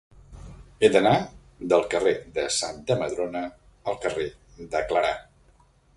[0.85, 1.11] He d'anar
[1.73, 3.45] del carrer de Santa Madrona
[3.93, 4.29] al carrer
[4.73, 5.13] de Clarà.